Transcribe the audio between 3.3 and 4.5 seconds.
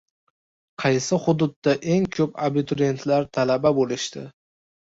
talaba bo‘lishdi?